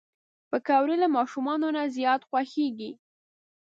پکورې 0.49 0.95
له 1.03 1.07
ماشومانو 1.17 1.67
نه 1.75 1.83
زیات 1.97 2.21
خوښېږي 2.29 2.91